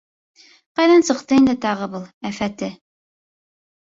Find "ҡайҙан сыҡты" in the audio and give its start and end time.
0.79-1.37